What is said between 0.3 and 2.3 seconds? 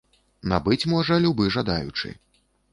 Набыць можа любы жадаючы.